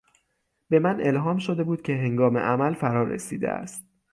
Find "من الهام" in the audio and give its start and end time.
0.79-1.37